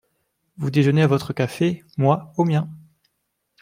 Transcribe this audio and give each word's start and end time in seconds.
Vous 0.57 0.71
déjeunez 0.71 1.03
à 1.03 1.07
votre 1.07 1.31
café… 1.31 1.83
moi, 1.95 2.33
au 2.35 2.43
mien… 2.43 2.67